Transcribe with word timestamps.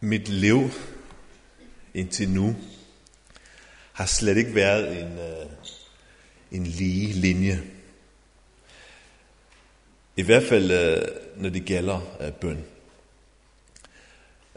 Mit 0.00 0.28
liv 0.28 0.70
indtil 1.94 2.28
nu 2.28 2.56
har 3.92 4.06
slet 4.06 4.36
ikke 4.36 4.54
været 4.54 5.02
en, 5.02 5.18
øh, 5.18 5.46
en 6.50 6.66
lige 6.66 7.12
linje. 7.12 7.62
I 10.16 10.22
hvert 10.22 10.42
fald, 10.42 10.70
øh, 10.70 11.08
når 11.36 11.50
det 11.50 11.64
gælder 11.64 12.16
øh, 12.20 12.32
bøn. 12.32 12.64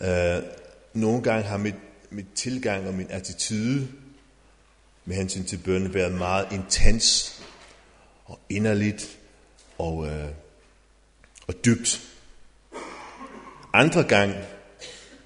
Øh, 0.02 0.44
nogle 0.94 1.24
gange 1.24 1.44
har 1.44 1.58
mit, 1.58 1.76
mit 2.10 2.28
tilgang 2.36 2.88
og 2.88 2.94
min 2.94 3.08
attitude 3.10 3.88
med 5.06 5.16
hensyn 5.16 5.44
til 5.44 5.58
bøn 5.58 5.94
været 5.94 6.12
meget 6.12 6.48
intens 6.52 7.38
og 8.26 8.40
inderligt 8.50 9.20
og, 9.78 10.08
øh, 10.08 10.30
og 11.48 11.66
dybt. 11.66 12.02
Andre 13.74 14.04
gange, 14.04 14.36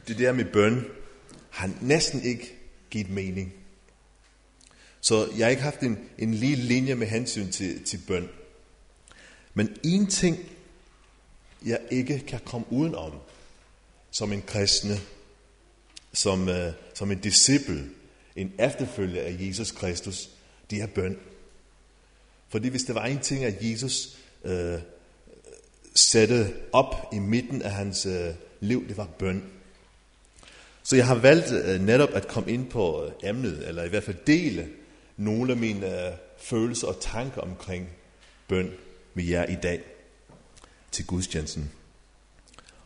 det 0.07 0.17
der 0.17 0.31
med 0.31 0.45
bøn, 0.45 0.85
har 1.49 1.69
næsten 1.81 2.23
ikke 2.23 2.55
givet 2.89 3.09
mening. 3.09 3.53
Så 5.01 5.29
jeg 5.37 5.45
har 5.45 5.49
ikke 5.49 5.61
haft 5.61 5.79
en, 5.79 5.99
en 6.17 6.33
lige 6.33 6.55
linje 6.55 6.95
med 6.95 7.07
hensyn 7.07 7.51
til, 7.51 7.83
til 7.83 7.99
bøn. 8.07 8.29
Men 9.53 9.77
en 9.83 10.07
ting, 10.07 10.37
jeg 11.65 11.79
ikke 11.91 12.19
kan 12.19 12.39
komme 12.45 12.67
udenom, 12.69 13.11
som 14.11 14.33
en 14.33 14.41
kristne, 14.41 14.97
som, 16.13 16.47
uh, 16.47 16.55
som 16.93 17.11
en 17.11 17.19
disciple, 17.19 17.89
en 18.35 18.53
efterfølger 18.59 19.21
af 19.21 19.37
Jesus 19.39 19.71
Kristus, 19.71 20.29
det 20.69 20.81
er 20.81 20.87
bøn. 20.87 21.17
Fordi 22.49 22.67
hvis 22.67 22.83
det 22.83 22.95
var 22.95 23.05
en 23.05 23.19
ting, 23.19 23.43
at 23.43 23.55
Jesus 23.61 24.17
øh, 24.43 24.73
uh, 24.73 24.79
satte 25.95 26.53
op 26.71 26.95
i 27.13 27.19
midten 27.19 27.61
af 27.61 27.71
hans 27.71 28.05
uh, 28.05 28.13
liv, 28.59 28.87
det 28.87 28.97
var 28.97 29.07
bøn. 29.19 29.54
Så 30.85 30.95
jeg 30.95 31.07
har 31.07 31.15
valgt 31.15 31.51
øh, 31.51 31.81
netop 31.81 32.09
at 32.13 32.27
komme 32.27 32.51
ind 32.51 32.69
på 32.69 33.05
øh, 33.05 33.29
emnet, 33.29 33.67
eller 33.67 33.83
i 33.83 33.89
hvert 33.89 34.03
fald 34.03 34.17
dele 34.27 34.67
nogle 35.17 35.51
af 35.51 35.57
mine 35.57 36.07
øh, 36.07 36.13
følelser 36.37 36.87
og 36.87 36.99
tanker 37.01 37.41
omkring 37.41 37.89
bøn 38.47 38.71
med 39.13 39.23
jer 39.23 39.45
i 39.45 39.55
dag 39.55 39.81
til 40.91 41.05
gudstjenesten. 41.05 41.71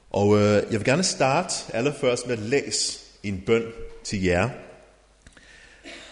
Og 0.09 0.37
øh, 0.37 0.41
jeg 0.43 0.71
vil 0.71 0.83
gerne 0.83 1.03
starte 1.03 1.53
allerførst 1.73 2.27
med 2.27 2.37
at 2.37 2.43
læse 2.43 2.99
en 3.23 3.43
bøn 3.45 3.63
til 4.03 4.23
jer. 4.23 4.49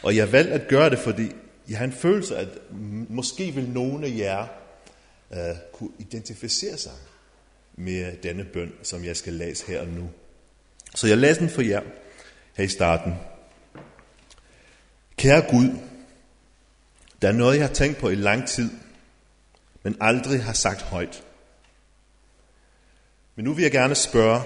Og 0.03 0.15
jeg 0.15 0.25
har 0.25 0.31
valgt 0.31 0.51
at 0.51 0.67
gøre 0.67 0.89
det, 0.89 0.99
fordi 0.99 1.31
jeg 1.69 1.77
har 1.77 1.85
en 1.85 1.91
følelse, 1.91 2.37
at 2.37 2.47
måske 3.09 3.51
vil 3.51 3.69
nogle 3.69 4.07
af 4.07 4.17
jer 4.17 4.47
øh, 5.33 5.55
kunne 5.73 5.91
identificere 5.99 6.77
sig 6.77 6.93
med 7.75 8.17
denne 8.23 8.43
bøn, 8.43 8.73
som 8.83 9.05
jeg 9.05 9.17
skal 9.17 9.33
læse 9.33 9.67
her 9.67 9.81
og 9.81 9.87
nu. 9.87 10.09
Så 10.95 11.07
jeg 11.07 11.17
læser 11.17 11.39
den 11.39 11.49
for 11.49 11.61
jer 11.61 11.81
her 12.53 12.63
i 12.63 12.67
starten. 12.67 13.15
Kære 15.17 15.41
Gud, 15.49 15.69
der 17.21 17.27
er 17.27 17.31
noget, 17.31 17.57
jeg 17.57 17.67
har 17.67 17.73
tænkt 17.73 17.97
på 17.97 18.09
i 18.09 18.15
lang 18.15 18.47
tid, 18.47 18.71
men 19.83 19.97
aldrig 20.01 20.43
har 20.43 20.53
sagt 20.53 20.81
højt. 20.81 21.23
Men 23.35 23.45
nu 23.45 23.53
vil 23.53 23.61
jeg 23.61 23.71
gerne 23.71 23.95
spørge 23.95 24.43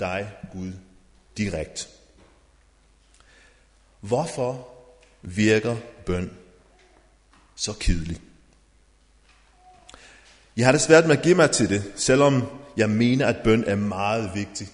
dig, 0.00 0.32
Gud, 0.52 0.72
direkte. 1.36 1.86
Hvorfor 4.00 4.68
virker 5.22 5.76
bøn 6.06 6.36
så 7.56 7.72
kedelig? 7.72 8.20
Jeg 10.56 10.66
har 10.66 10.72
det 10.72 10.80
svært 10.80 11.06
med 11.06 11.16
at 11.16 11.22
give 11.22 11.34
mig 11.34 11.50
til 11.50 11.68
det, 11.68 11.92
selvom 11.96 12.42
jeg 12.76 12.90
mener, 12.90 13.26
at 13.26 13.36
bøn 13.44 13.64
er 13.64 13.76
meget 13.76 14.30
vigtig. 14.34 14.68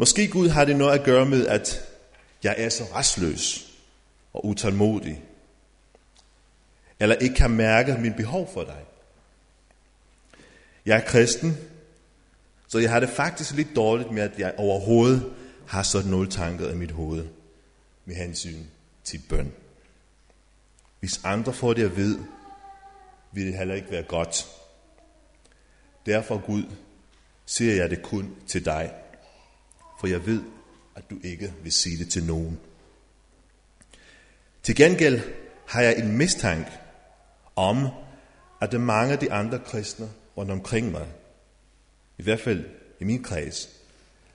Måske 0.00 0.28
Gud 0.28 0.48
har 0.48 0.64
det 0.64 0.76
noget 0.76 0.98
at 0.98 1.04
gøre 1.04 1.26
med, 1.26 1.46
at 1.46 1.84
jeg 2.42 2.54
er 2.58 2.68
så 2.68 2.84
restløs 2.84 3.72
og 4.32 4.46
utålmodig, 4.46 5.24
eller 7.00 7.16
ikke 7.16 7.34
kan 7.34 7.50
mærke 7.50 7.98
min 7.98 8.14
behov 8.14 8.50
for 8.52 8.64
dig. 8.64 8.84
Jeg 10.86 10.96
er 10.96 11.04
kristen, 11.04 11.56
så 12.68 12.78
jeg 12.78 12.90
har 12.90 13.00
det 13.00 13.08
faktisk 13.08 13.54
lidt 13.54 13.76
dårligt 13.76 14.10
med, 14.10 14.22
at 14.22 14.38
jeg 14.38 14.54
overhovedet 14.56 15.32
har 15.66 15.82
sådan 15.82 16.10
nogle 16.10 16.30
tanker 16.30 16.70
i 16.70 16.74
mit 16.74 16.90
hoved 16.90 17.26
med 18.04 18.14
hensyn 18.14 18.64
til 19.04 19.20
bøn. 19.28 19.52
Hvis 21.00 21.20
andre 21.24 21.52
får 21.52 21.74
det 21.74 21.84
at 21.84 21.96
vide, 21.96 22.26
vil 23.32 23.46
det 23.46 23.58
heller 23.58 23.74
ikke 23.74 23.90
være 23.90 24.02
godt. 24.02 24.46
Derfor, 26.06 26.38
Gud, 26.46 26.64
siger 27.46 27.74
jeg 27.74 27.90
det 27.90 28.02
kun 28.02 28.36
til 28.46 28.64
dig, 28.64 28.94
for 29.98 30.06
jeg 30.06 30.26
ved, 30.26 30.42
at 30.94 31.10
du 31.10 31.18
ikke 31.24 31.54
vil 31.62 31.72
sige 31.72 31.98
det 31.98 32.10
til 32.10 32.24
nogen. 32.24 32.60
Til 34.62 34.76
gengæld 34.76 35.20
har 35.66 35.82
jeg 35.82 35.98
en 35.98 36.16
mistanke 36.16 36.70
om, 37.56 37.88
at 38.60 38.72
det 38.72 38.80
mange 38.80 39.12
af 39.12 39.18
de 39.18 39.32
andre 39.32 39.58
kristne 39.58 40.10
rundt 40.36 40.50
omkring 40.50 40.90
mig, 40.90 41.08
i 42.18 42.22
hvert 42.22 42.40
fald 42.40 42.64
i 43.00 43.04
min 43.04 43.22
kreds, 43.22 43.68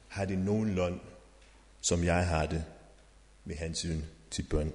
har 0.07 0.25
det 0.25 0.37
nogenlunde, 0.37 0.99
som 1.81 2.03
jeg 2.03 2.27
har 2.27 2.45
det 2.45 2.65
med 3.45 3.55
hensyn 3.55 4.01
til 4.31 4.43
bøn. 4.43 4.73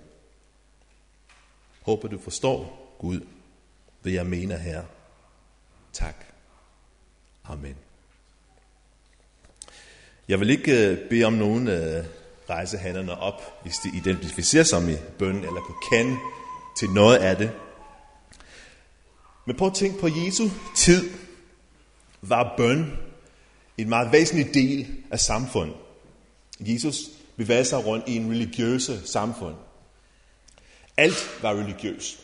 Håber 1.82 2.09
du 2.09 2.19
forstår, 2.19 2.88
Gud, 2.98 3.21
hvad 4.03 4.12
jeg 4.12 4.27
mener 4.27 4.56
her. 4.56 4.84
Tak. 5.93 6.25
Amen. 7.44 7.88
Jeg 10.28 10.41
vil 10.41 10.50
ikke 10.50 10.89
øh, 10.89 11.09
bede 11.09 11.25
om 11.25 11.33
nogen 11.33 11.69
øh, 11.69 12.05
rejse 12.50 12.78
hænderne 12.78 13.19
op, 13.19 13.62
hvis 13.62 13.78
de 13.78 13.97
identificerer 13.97 14.65
sig 14.65 14.83
med 14.83 14.99
bøn 15.19 15.37
eller 15.37 15.61
kunne 15.61 15.99
kende 15.99 16.16
til 16.78 16.89
noget 16.91 17.16
af 17.16 17.37
det. 17.37 17.50
Men 19.47 19.56
prøv 19.56 19.69
at 19.69 19.75
tænke 19.75 20.00
på 20.00 20.09
Jesu 20.09 20.49
tid, 20.77 21.11
var 22.22 22.55
bøn 22.56 22.99
en 23.78 23.89
meget 23.89 24.12
væsentlig 24.12 24.55
del 24.55 24.87
af 25.11 25.21
samfundet. 25.21 25.77
Jesus 26.60 26.97
bevægede 27.37 27.65
sig 27.65 27.87
rundt 27.87 28.09
i 28.09 28.16
en 28.16 28.31
religiøse 28.31 29.06
samfund. 29.06 29.55
Alt 30.97 31.39
var 31.43 31.55
religiøst. 31.55 32.19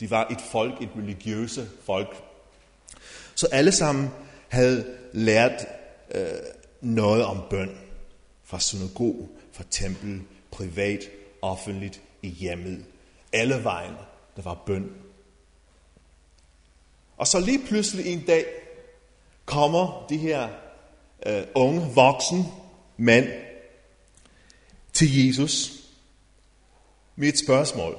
De 0.00 0.10
var 0.10 0.26
et 0.30 0.40
folk, 0.50 0.82
et 0.82 0.88
religiøse 0.96 1.68
folk. 1.86 2.22
Så 3.34 3.46
alle 3.46 3.72
sammen 3.72 4.10
havde 4.48 4.86
lært 5.12 5.66
øh, 6.14 6.24
noget 6.80 7.24
om 7.24 7.42
bøn. 7.50 7.78
Fra 8.44 8.60
synagog, 8.60 9.28
fra 9.52 9.64
tempel, 9.70 10.22
privat, 10.50 11.00
offentligt, 11.42 12.00
i 12.22 12.28
hjemmet. 12.28 12.84
Alle 13.32 13.64
vejen, 13.64 13.94
der 14.36 14.42
var 14.42 14.62
bøn. 14.66 14.90
Og 17.16 17.26
så 17.26 17.40
lige 17.40 17.66
pludselig 17.66 18.06
en 18.06 18.24
dag 18.26 18.44
kommer 19.44 20.06
de 20.08 20.16
her 20.16 20.48
øh, 21.26 21.42
unge, 21.54 21.94
voksen 21.94 22.44
mænd 22.96 23.28
til 24.92 25.26
Jesus 25.26 25.72
med 27.16 27.28
et 27.28 27.38
spørgsmål. 27.38 27.96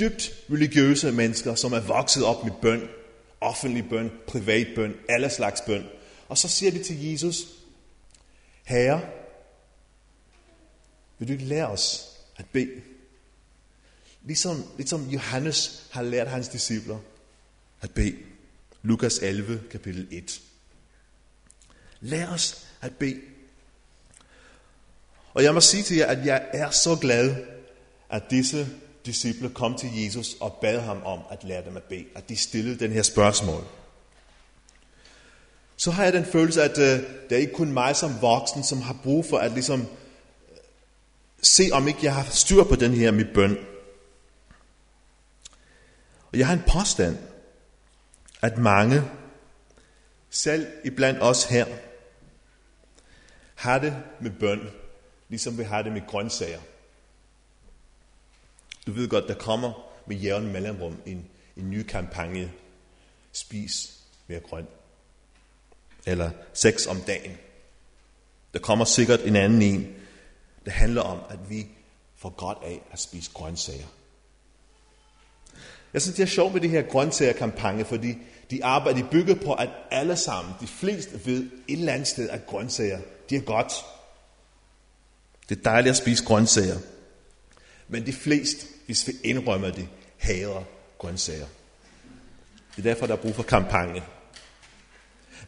Dybt 0.00 0.32
religiøse 0.50 1.12
mennesker, 1.12 1.54
som 1.54 1.72
er 1.72 1.80
vokset 1.80 2.24
op 2.24 2.44
med 2.44 2.52
bøn, 2.62 2.88
offentlig 3.40 3.88
bøn, 3.88 4.12
privat 4.26 4.66
bøn, 4.74 4.94
alle 5.08 5.30
slags 5.30 5.60
bøn. 5.60 5.86
Og 6.32 6.38
så 6.38 6.48
siger 6.48 6.72
de 6.72 6.82
til 6.82 7.10
Jesus, 7.10 7.46
Herre, 8.64 9.00
vil 11.18 11.28
du 11.28 11.32
ikke 11.32 11.44
lære 11.44 11.66
os 11.66 12.10
at 12.36 12.44
bede? 12.52 12.82
Ligesom, 14.22 14.64
ligesom 14.76 15.08
Johannes 15.08 15.88
har 15.90 16.02
lært 16.02 16.28
hans 16.28 16.48
discipler 16.48 16.98
at 17.80 17.90
bede. 17.90 18.16
Lukas 18.82 19.18
11, 19.18 19.62
kapitel 19.70 20.08
1. 20.10 20.40
Lær 22.00 22.28
os 22.28 22.66
at 22.80 22.96
bede. 22.96 23.20
Og 25.34 25.42
jeg 25.42 25.54
må 25.54 25.60
sige 25.60 25.82
til 25.82 25.96
jer, 25.96 26.06
at 26.06 26.26
jeg 26.26 26.50
er 26.52 26.70
så 26.70 26.96
glad, 26.96 27.46
at 28.10 28.22
disse 28.30 28.68
disciple 29.06 29.50
kom 29.50 29.78
til 29.78 30.02
Jesus 30.02 30.34
og 30.40 30.58
bad 30.60 30.80
ham 30.80 31.02
om 31.02 31.20
at 31.30 31.44
lære 31.44 31.64
dem 31.64 31.76
at 31.76 31.84
bede. 31.84 32.06
At 32.14 32.28
de 32.28 32.36
stillede 32.36 32.78
den 32.78 32.92
her 32.92 33.02
spørgsmål. 33.02 33.81
Så 35.82 35.90
har 35.90 36.04
jeg 36.04 36.12
den 36.12 36.24
følelse, 36.24 36.62
at 36.62 36.78
øh, 36.78 37.08
det 37.28 37.32
er 37.32 37.36
ikke 37.36 37.52
kun 37.52 37.72
mig 37.72 37.96
som 37.96 38.22
voksen, 38.22 38.64
som 38.64 38.80
har 38.80 38.96
brug 39.02 39.24
for 39.24 39.38
at 39.38 39.52
ligesom 39.52 39.80
øh, 39.80 40.58
se, 41.42 41.68
om 41.72 41.88
ikke 41.88 42.00
jeg 42.02 42.14
har 42.14 42.24
styr 42.30 42.64
på 42.64 42.76
den 42.76 42.92
her 42.92 43.10
med 43.10 43.34
bøn. 43.34 43.58
Og 46.32 46.38
jeg 46.38 46.46
har 46.46 46.54
en 46.54 46.62
påstand, 46.72 47.18
at 48.42 48.58
mange, 48.58 49.02
selv 50.30 50.66
iblandt 50.84 51.22
os 51.22 51.44
her, 51.44 51.66
har 53.54 53.78
det 53.78 54.02
med 54.20 54.30
bøn, 54.30 54.70
ligesom 55.28 55.58
vi 55.58 55.62
har 55.62 55.82
det 55.82 55.92
med 55.92 56.06
grøntsager. 56.06 56.60
Du 58.86 58.92
ved 58.92 59.08
godt, 59.08 59.28
der 59.28 59.34
kommer 59.34 59.92
med 60.06 60.16
jævn 60.16 60.52
mellemrum 60.52 60.96
en, 61.06 61.28
en 61.56 61.70
ny 61.70 61.82
kampagne. 61.82 62.52
Spis 63.32 63.98
mere 64.28 64.40
grønt 64.40 64.68
eller 66.06 66.30
seks 66.52 66.86
om 66.86 67.00
dagen. 67.00 67.36
Der 68.52 68.58
kommer 68.58 68.84
sikkert 68.84 69.20
en 69.24 69.36
anden 69.36 69.62
en, 69.62 69.94
der 70.64 70.70
handler 70.70 71.02
om, 71.02 71.18
at 71.30 71.38
vi 71.50 71.66
får 72.16 72.28
godt 72.28 72.58
af 72.62 72.80
at 72.92 73.00
spise 73.00 73.30
grøntsager. 73.34 73.86
Jeg 75.92 76.02
synes, 76.02 76.16
det 76.16 76.22
er 76.22 76.26
sjovt 76.26 76.52
med 76.52 76.60
det 76.60 76.70
her 76.70 76.82
grøntsagerkampagne, 76.82 77.84
fordi 77.84 78.18
de 78.50 78.64
arbejder, 78.64 79.02
de 79.02 79.08
bygger 79.10 79.34
på, 79.34 79.54
at 79.54 79.68
alle 79.90 80.16
sammen, 80.16 80.54
de 80.60 80.66
fleste 80.66 81.26
ved 81.26 81.50
et 81.68 81.78
eller 81.78 81.92
andet 81.92 82.08
sted, 82.08 82.28
at 82.28 82.46
grøntsager, 82.46 83.00
de 83.30 83.36
er 83.36 83.40
godt. 83.40 83.72
Det 85.48 85.58
er 85.58 85.62
dejligt 85.62 85.90
at 85.90 85.96
spise 85.96 86.24
grøntsager. 86.24 86.78
Men 87.88 88.06
de 88.06 88.12
fleste, 88.12 88.66
hvis 88.86 89.08
vi 89.08 89.12
indrømmer 89.24 89.70
det, 89.70 89.88
hader 90.18 90.62
grøntsager. 90.98 91.46
Det 92.76 92.78
er 92.78 92.82
derfor, 92.82 93.06
der 93.06 93.16
er 93.16 93.20
brug 93.20 93.34
for 93.34 93.42
kampagne. 93.42 94.02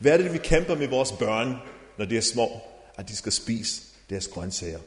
Hvad 0.01 0.13
er 0.13 0.17
det, 0.17 0.33
vi 0.33 0.39
kæmper 0.39 0.75
med 0.75 0.89
vores 0.89 1.13
børn, 1.13 1.57
når 1.99 2.05
de 2.05 2.17
er 2.17 2.21
små, 2.21 2.61
at 2.97 3.09
de 3.09 3.17
skal 3.17 3.33
spise 3.33 3.83
deres 4.11 4.29
grøntsager? 4.29 4.81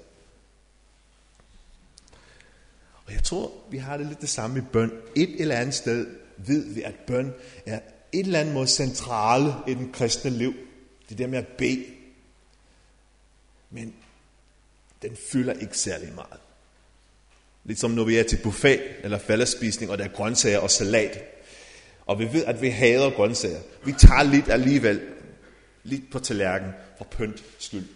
Og 3.06 3.14
jeg 3.14 3.24
tror, 3.24 3.52
vi 3.70 3.78
har 3.78 3.98
det 3.98 4.06
lidt 4.06 4.22
det 4.22 4.30
samme 4.30 4.60
i 4.60 4.62
bøn. 4.62 4.92
Et 5.16 5.42
eller 5.42 5.56
andet 5.56 5.76
sted 5.76 6.08
ved 6.38 6.74
vi, 6.74 6.82
at 6.82 6.96
bøn 7.08 7.34
er 7.66 7.80
et 8.12 8.26
eller 8.26 8.40
andet 8.40 8.54
måde 8.54 8.68
centrale 8.68 9.54
i 9.68 9.74
den 9.74 9.92
kristne 9.92 10.32
liv. 10.32 10.54
Det 11.10 11.18
der 11.18 11.28
med 11.28 11.38
at 11.38 11.48
bede. 11.48 11.86
Men 13.70 13.94
den 15.02 15.18
fylder 15.32 15.54
ikke 15.54 15.78
særlig 15.78 16.14
meget. 16.16 16.40
Ligesom 17.64 17.92
når 17.92 18.04
vi 18.04 18.18
er 18.18 18.24
til 18.24 18.40
buffet 18.44 18.82
eller 19.04 19.18
fællesspisning, 19.18 19.92
og 19.92 19.98
der 19.98 20.04
er 20.04 20.14
grøntsager 20.14 20.60
og 20.60 20.72
salat. 20.72 21.37
Og 22.08 22.20
vi 22.20 22.34
ved, 22.34 22.46
at 22.46 22.62
vi 22.62 22.70
hader 22.70 23.10
grøntsager. 23.10 23.62
Vi 23.84 23.92
tager 23.92 24.24
lidt 24.24 24.50
alligevel, 24.50 25.02
lidt 25.84 26.12
på 26.12 26.20
tallerkenen 26.20 26.74
for 26.98 27.06
pynt 27.06 27.44
skyld. 27.60 27.88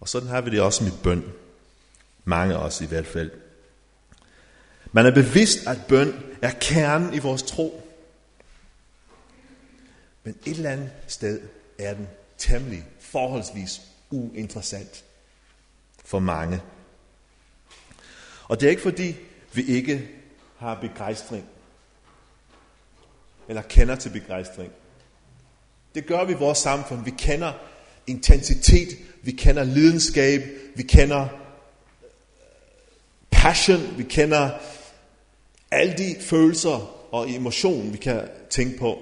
Og 0.00 0.08
sådan 0.08 0.28
har 0.28 0.40
vi 0.40 0.50
det 0.50 0.60
også 0.60 0.84
med 0.84 0.92
bøn. 1.02 1.24
Mange 2.24 2.54
af 2.54 2.58
os 2.58 2.80
i 2.80 2.86
hvert 2.86 3.06
fald. 3.06 3.30
Man 4.92 5.06
er 5.06 5.10
bevidst, 5.10 5.66
at 5.66 5.78
bøn 5.88 6.36
er 6.42 6.52
kernen 6.60 7.14
i 7.14 7.18
vores 7.18 7.42
tro. 7.42 7.82
Men 10.24 10.36
et 10.46 10.56
eller 10.56 10.70
andet 10.70 10.90
sted 11.06 11.40
er 11.78 11.94
den 11.94 12.08
temmelig 12.38 12.86
forholdsvis 13.00 13.80
uinteressant 14.10 15.04
for 16.04 16.18
mange. 16.18 16.62
Og 18.48 18.60
det 18.60 18.66
er 18.66 18.70
ikke 18.70 18.82
fordi, 18.82 19.16
vi 19.52 19.62
ikke 19.62 20.08
har 20.58 20.80
begejstring, 20.80 21.44
eller 23.48 23.62
kender 23.62 23.96
til 23.96 24.10
begejstring. 24.10 24.72
Det 25.94 26.06
gør 26.06 26.24
vi 26.24 26.32
i 26.32 26.36
vores 26.36 26.58
samfund. 26.58 27.04
Vi 27.04 27.10
kender 27.18 27.52
intensitet, 28.06 28.88
vi 29.22 29.32
kender 29.32 29.64
lidenskab, 29.64 30.40
vi 30.74 30.82
kender 30.82 31.22
øh, 31.22 31.30
passion, 33.30 33.98
vi 33.98 34.02
kender 34.02 34.50
alle 35.70 35.94
de 35.98 36.16
følelser 36.20 37.06
og 37.14 37.30
emotion, 37.30 37.92
vi 37.92 37.98
kan 37.98 38.28
tænke 38.50 38.78
på. 38.78 38.98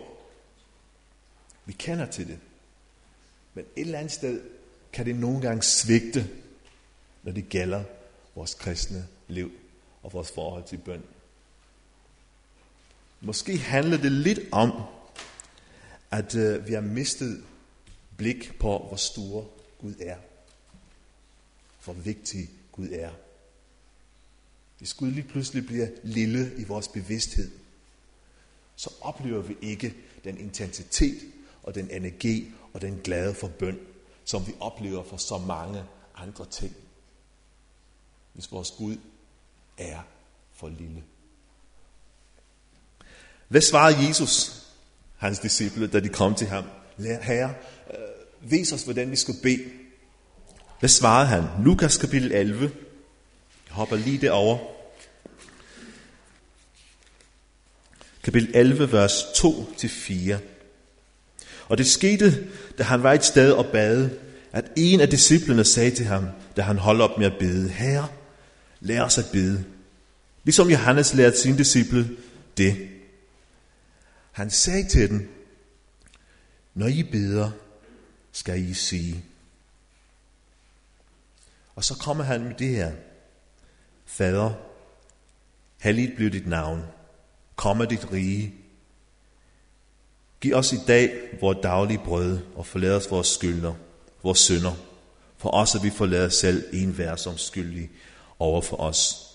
Vi 1.64 1.72
kender 1.72 2.06
til 2.06 2.26
det. 2.26 2.38
Men 3.54 3.64
et 3.76 3.80
eller 3.80 3.98
andet 3.98 4.12
sted 4.12 4.40
kan 4.92 5.06
det 5.06 5.16
nogle 5.16 5.40
gange 5.40 5.62
svigte, 5.62 6.28
når 7.22 7.32
det 7.32 7.48
gælder 7.48 7.82
vores 8.34 8.54
kristne 8.54 9.06
liv 9.28 9.52
og 10.02 10.12
vores 10.12 10.32
forhold 10.32 10.64
til 10.64 10.76
bøn. 10.76 11.02
Måske 13.24 13.58
handler 13.58 13.96
det 13.96 14.12
lidt 14.12 14.40
om, 14.52 14.82
at 16.10 16.34
øh, 16.34 16.68
vi 16.68 16.72
har 16.72 16.80
mistet 16.80 17.44
blik 18.16 18.58
på, 18.60 18.78
hvor 18.78 18.96
stor 18.96 19.50
Gud 19.78 19.94
er. 20.00 20.16
Hvor 21.84 21.92
vigtig 21.92 22.50
Gud 22.72 22.88
er. 22.92 23.10
Hvis 24.78 24.94
Gud 24.94 25.10
lige 25.10 25.28
pludselig 25.28 25.66
bliver 25.66 25.88
lille 26.02 26.52
i 26.58 26.64
vores 26.64 26.88
bevidsthed, 26.88 27.50
så 28.76 28.90
oplever 29.00 29.42
vi 29.42 29.56
ikke 29.60 29.94
den 30.24 30.38
intensitet 30.38 31.20
og 31.62 31.74
den 31.74 31.90
energi 31.90 32.52
og 32.72 32.80
den 32.80 33.00
glæde 33.04 33.34
for 33.34 33.48
bøn, 33.48 33.78
som 34.24 34.46
vi 34.46 34.54
oplever 34.60 35.04
for 35.04 35.16
så 35.16 35.38
mange 35.38 35.84
andre 36.14 36.46
ting. 36.46 36.76
Hvis 38.32 38.52
vores 38.52 38.70
Gud 38.70 38.96
er 39.78 40.02
for 40.52 40.68
lille. 40.68 41.04
Hvad 43.48 43.60
svarede 43.60 44.08
Jesus, 44.08 44.62
hans 45.16 45.38
disciple, 45.38 45.86
da 45.86 46.00
de 46.00 46.08
kom 46.08 46.34
til 46.34 46.46
ham? 46.46 46.64
Herre, 46.98 47.54
øh, 47.90 48.50
vis 48.50 48.72
os, 48.72 48.82
hvordan 48.82 49.10
vi 49.10 49.16
skal 49.16 49.34
bede. 49.42 49.64
Hvad 50.80 50.88
svarede 50.88 51.26
han? 51.26 51.44
Lukas 51.64 51.96
kapitel 51.96 52.32
11. 52.32 52.60
Jeg 53.66 53.74
hopper 53.74 53.96
lige 53.96 54.18
derover. 54.18 54.58
Kapitel 58.22 58.50
11, 58.54 58.92
vers 58.92 59.12
2-4. 59.22 60.36
Og 61.68 61.78
det 61.78 61.86
skete, 61.86 62.46
da 62.78 62.82
han 62.82 63.02
var 63.02 63.12
et 63.12 63.24
sted 63.24 63.52
og 63.52 63.66
bad, 63.66 64.10
at 64.52 64.64
en 64.76 65.00
af 65.00 65.08
disciplene 65.08 65.64
sagde 65.64 65.90
til 65.90 66.06
ham, 66.06 66.26
da 66.56 66.62
han 66.62 66.78
holdt 66.78 67.02
op 67.02 67.18
med 67.18 67.26
at 67.26 67.38
bede, 67.38 67.68
Herre, 67.68 68.08
lær 68.80 69.02
os 69.02 69.18
at 69.18 69.26
bede. 69.32 69.64
Ligesom 70.44 70.70
Johannes 70.70 71.14
lærte 71.14 71.38
sin 71.38 71.56
disciple 71.56 72.10
det. 72.56 72.88
Han 74.34 74.50
sagde 74.50 74.88
til 74.88 75.10
dem, 75.10 75.28
når 76.74 76.86
I 76.86 77.02
beder, 77.02 77.50
skal 78.32 78.60
I 78.60 78.74
sige. 78.74 79.24
Og 81.74 81.84
så 81.84 81.94
kommer 81.98 82.24
han 82.24 82.44
med 82.44 82.54
det 82.54 82.68
her. 82.68 82.92
Fader, 84.06 84.52
helligt 85.80 86.16
bliver 86.16 86.30
dit 86.30 86.46
navn. 86.46 86.82
Komme 87.56 87.86
dit 87.86 88.12
rige. 88.12 88.54
Giv 90.40 90.54
os 90.54 90.72
i 90.72 90.78
dag 90.86 91.38
vores 91.40 91.58
daglige 91.62 92.00
brød, 92.04 92.40
og 92.54 92.66
forlad 92.66 92.96
os 92.96 93.10
vores 93.10 93.28
skylder, 93.28 93.74
vores 94.22 94.38
synder, 94.38 94.74
for 95.36 95.50
os 95.50 95.74
at 95.74 95.82
vi 95.82 95.90
forlader 95.90 96.28
selv 96.28 96.64
en 96.72 96.98
vær 96.98 97.16
som 97.16 97.38
skyldig 97.38 97.90
over 98.38 98.62
for 98.62 98.76
os, 98.76 99.30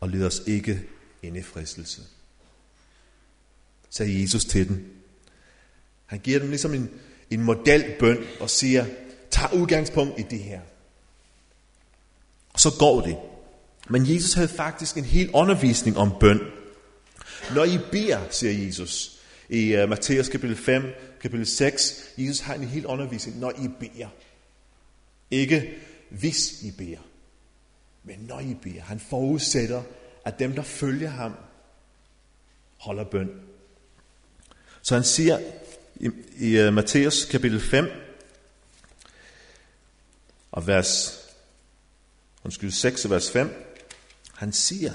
og 0.00 0.08
led 0.08 0.26
os 0.26 0.42
ikke 0.46 0.82
ind 1.22 1.36
i 1.36 1.42
fristelse. 1.42 2.02
Sagde 3.90 4.22
Jesus 4.22 4.44
til 4.44 4.68
dem. 4.68 5.02
Han 6.06 6.18
giver 6.18 6.38
dem 6.38 6.48
ligesom 6.48 6.74
en, 6.74 6.90
en 7.30 7.42
modelbøn 7.42 8.18
og 8.40 8.50
siger, 8.50 8.86
tag 9.30 9.54
udgangspunkt 9.54 10.20
i 10.20 10.22
det 10.22 10.38
her. 10.38 10.60
Og 12.52 12.60
så 12.60 12.70
går 12.78 13.00
det. 13.00 13.16
Men 13.88 14.14
Jesus 14.14 14.32
havde 14.32 14.48
faktisk 14.48 14.96
en 14.96 15.04
hel 15.04 15.30
undervisning 15.30 15.98
om 15.98 16.12
bøn. 16.20 16.40
Når 17.54 17.64
I 17.64 17.78
beder, 17.92 18.20
siger 18.30 18.66
Jesus 18.66 19.20
i 19.48 19.74
øh, 19.74 19.82
uh, 19.82 19.88
Matthæus 19.88 20.28
kapitel 20.28 20.56
5, 20.56 20.82
kapitel 21.20 21.46
6, 21.46 22.04
Jesus 22.18 22.40
har 22.40 22.54
en 22.54 22.64
hel 22.64 22.86
undervisning, 22.86 23.38
når 23.38 23.50
I 23.50 23.68
beder. 23.80 24.08
Ikke 25.30 25.74
hvis 26.10 26.62
I 26.62 26.70
beder, 26.70 26.98
men 28.04 28.18
når 28.18 28.40
I 28.40 28.54
beder. 28.62 28.82
Han 28.82 29.00
forudsætter, 29.00 29.82
at 30.24 30.38
dem, 30.38 30.54
der 30.54 30.62
følger 30.62 31.08
ham, 31.08 31.32
holder 32.76 33.04
bøn. 33.04 33.30
Så 34.82 34.94
han 34.94 35.04
siger 35.04 35.38
i, 35.96 36.10
i 36.38 36.58
øh, 36.58 36.68
uh, 36.68 36.74
Matthæus 36.74 37.24
kapitel 37.24 37.60
5, 37.60 37.86
og 40.52 40.66
vers, 40.66 41.20
undskyld, 42.44 42.70
6 42.70 43.04
og 43.04 43.10
vers 43.10 43.30
5, 43.30 43.76
han 44.34 44.52
siger, 44.52 44.92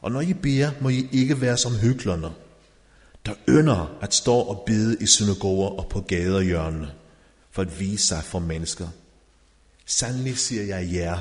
og 0.00 0.10
når 0.10 0.20
I 0.20 0.34
beder, 0.34 0.72
må 0.80 0.88
I 0.88 1.08
ikke 1.12 1.40
være 1.40 1.56
som 1.56 1.76
hyklerne, 1.76 2.30
der 3.26 3.34
ynder 3.48 3.98
at 4.00 4.14
stå 4.14 4.34
og 4.34 4.62
bede 4.66 4.96
i 5.00 5.06
synagoger 5.06 5.68
og 5.70 5.88
på 5.88 6.00
gaderhjørnene, 6.00 6.92
for 7.50 7.62
at 7.62 7.80
vise 7.80 8.06
sig 8.06 8.24
for 8.24 8.38
mennesker. 8.38 8.88
Sandelig 9.86 10.38
siger 10.38 10.62
jeg 10.62 10.92
jer, 10.92 11.20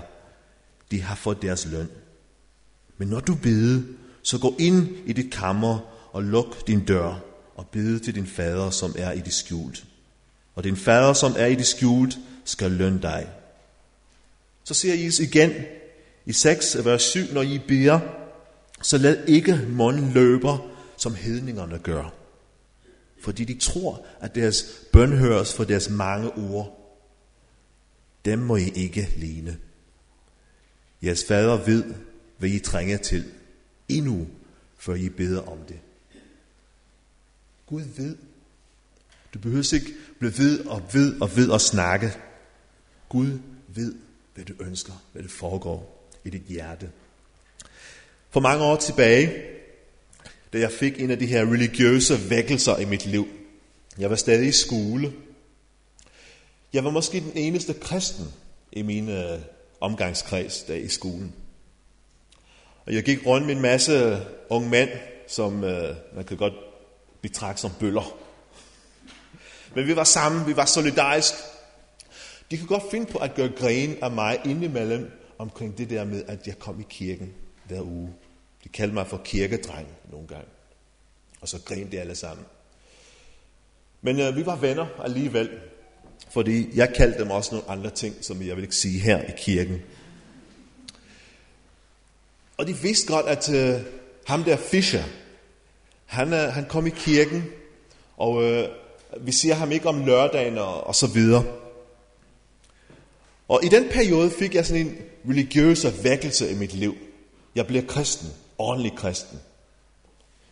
de 0.92 1.02
har 1.02 1.16
fået 1.16 1.42
deres 1.42 1.66
løn. 1.66 1.90
Men 2.98 3.08
når 3.08 3.20
du 3.20 3.36
beder, 3.36 3.82
så 4.24 4.40
gå 4.40 4.56
ind 4.60 4.90
i 5.06 5.14
dit 5.14 5.34
kammer 5.34 5.80
og 6.12 6.24
luk 6.24 6.68
din 6.68 6.86
dør 6.86 7.31
og 7.56 7.68
bede 7.68 8.00
til 8.00 8.16
din 8.16 8.28
fader, 8.28 8.70
som 8.70 8.96
er 8.98 9.12
i 9.12 9.20
det 9.20 9.34
skjult. 9.34 9.86
Og 10.56 10.64
din 10.64 10.78
fader, 10.78 11.14
som 11.14 11.36
er 11.38 11.46
i 11.46 11.56
det 11.56 11.68
skjult, 11.68 12.18
skal 12.46 12.72
lønne 12.72 13.02
dig. 13.02 13.30
Så 14.64 14.74
siger 14.74 14.96
Jesus 14.96 15.20
igen 15.20 15.52
i 16.26 16.34
6, 16.34 16.86
vers 16.86 17.02
7, 17.02 17.20
når 17.34 17.42
I 17.42 17.60
beder, 17.68 18.00
så 18.82 18.98
lad 18.98 19.28
ikke 19.28 19.68
munden 19.70 20.12
løber, 20.14 20.58
som 20.98 21.16
hedningerne 21.16 21.80
gør. 21.80 22.14
Fordi 23.22 23.46
de 23.46 23.60
tror, 23.60 24.06
at 24.20 24.36
deres 24.36 24.66
bøn 24.92 25.18
høres 25.18 25.54
for 25.54 25.64
deres 25.64 25.90
mange 25.90 26.32
ord. 26.32 26.78
Dem 28.26 28.40
må 28.40 28.56
I 28.56 28.70
ikke 28.70 29.10
ligne. 29.18 29.58
Jeres 31.04 31.26
fader 31.26 31.66
ved, 31.66 31.84
hvad 32.38 32.50
I 32.50 32.60
trænger 32.60 32.98
til, 32.98 33.24
endnu 33.90 34.28
før 34.78 34.96
I 34.96 35.10
beder 35.10 35.42
om 35.42 35.58
det. 35.68 35.80
Gud 37.72 37.84
ved. 37.98 38.18
Du 39.34 39.40
behøver 39.40 39.74
ikke 39.74 39.94
blive 40.20 40.38
ved 40.38 40.66
og 40.66 40.84
ved 40.94 41.22
og 41.22 41.36
ved 41.36 41.50
og 41.50 41.62
snakke. 41.62 42.14
Gud 43.10 43.40
ved, 43.68 43.96
hvad 44.34 44.46
du 44.46 44.54
ønsker, 44.60 44.94
hvad 45.12 45.24
det 45.24 45.32
foregår 45.32 46.10
i 46.26 46.30
dit 46.30 46.42
hjerte. 46.42 46.90
For 48.30 48.40
mange 48.40 48.64
år 48.64 48.76
tilbage, 48.76 49.34
da 50.54 50.60
jeg 50.60 50.72
fik 50.72 51.02
en 51.02 51.12
af 51.12 51.20
de 51.20 51.26
her 51.26 51.46
religiøse 51.46 52.30
vækkelser 52.30 52.78
i 52.78 52.86
mit 52.86 53.06
liv. 53.06 53.28
Jeg 53.98 54.10
var 54.10 54.16
stadig 54.16 54.48
i 54.48 54.52
skole. 54.52 55.14
Jeg 56.74 56.84
var 56.84 56.92
måske 56.92 57.20
den 57.20 57.32
eneste 57.36 57.74
kristen 57.74 58.26
i 58.72 58.82
min 58.82 59.10
øh, 59.10 59.40
omgangskreds 59.82 60.64
der 60.64 60.76
i 60.76 60.88
skolen. 60.88 61.34
Og 62.86 62.94
jeg 62.94 63.04
gik 63.04 63.26
rundt 63.26 63.48
med 63.48 63.56
en 63.56 63.62
masse 63.62 64.26
unge 64.50 64.70
mænd, 64.70 64.90
som 65.28 65.64
øh, 65.64 65.96
man 66.16 66.26
kan 66.26 66.38
godt 66.38 66.54
betragte 67.22 67.62
som 67.62 67.72
bøller. 67.80 68.18
Men 69.76 69.88
vi 69.88 69.96
var 69.96 70.04
sammen, 70.04 70.48
vi 70.48 70.56
var 70.56 70.66
solidarisk. 70.66 71.34
De 72.52 72.58
kunne 72.58 72.68
godt 72.68 72.92
finde 72.92 73.06
på 73.06 73.18
at 73.18 73.34
gøre 73.36 73.50
grin 73.50 73.98
af 74.02 74.12
mig 74.12 74.42
indimellem 74.46 75.12
omkring 75.38 75.78
det 75.78 75.90
der 75.90 76.06
med, 76.06 76.24
at 76.28 76.48
jeg 76.48 76.60
kom 76.60 76.80
i 76.80 76.86
kirken 76.90 77.34
hver 77.68 77.82
uge. 77.82 78.14
De 78.64 78.70
kaldte 78.70 78.94
mig 78.94 79.08
for 79.08 79.22
kirkedreng 79.24 79.88
nogle 80.12 80.28
gange. 80.28 80.48
Og 81.42 81.48
så 81.48 81.60
grinede 81.66 81.92
de 81.92 82.00
alle 82.00 82.16
sammen. 82.16 82.46
Men 84.02 84.20
øh, 84.20 84.36
vi 84.36 84.46
var 84.46 84.56
venner 84.56 84.88
alligevel. 85.04 85.50
Fordi 86.30 86.78
jeg 86.78 86.94
kaldte 86.94 87.20
dem 87.20 87.32
også 87.32 87.56
nogle 87.56 87.70
andre 87.70 87.90
ting, 87.90 88.16
som 88.22 88.42
jeg 88.42 88.56
vil 88.56 88.64
ikke 88.64 88.76
sige 88.76 89.00
her 89.00 89.22
i 89.22 89.32
kirken. 89.38 89.82
Og 92.58 92.68
de 92.68 92.78
vidste 92.78 93.14
godt, 93.14 93.26
at 93.26 93.50
øh, 93.50 93.82
ham 94.28 94.44
der 94.44 94.58
Fischer, 94.58 95.04
han, 96.12 96.34
øh, 96.34 96.54
han 96.54 96.66
kom 96.66 96.88
i 96.88 96.90
kirken, 96.90 97.46
og 98.18 98.44
øh, 98.44 98.70
vi 99.22 99.32
ser 99.32 99.54
ham 99.54 99.72
ikke 99.72 99.90
om 99.90 100.06
lørdagen 100.06 100.58
og, 100.58 100.88
og 100.88 100.96
så 100.96 101.08
videre. 101.08 101.44
Og 103.48 103.60
i 103.64 103.68
den 103.68 103.88
periode 103.92 104.30
fik 104.30 104.56
jeg 104.56 104.66
sådan 104.66 104.88
en 104.88 104.98
religiøs 105.30 106.04
vækkelse 106.04 106.52
i 106.52 106.56
mit 106.56 106.74
liv. 106.74 106.96
Jeg 107.56 107.68
blev 107.68 107.88
kristen, 107.88 108.30
ordentlig 108.58 108.94
kristen. 108.96 109.40